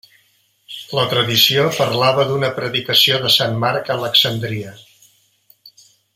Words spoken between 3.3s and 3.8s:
Sant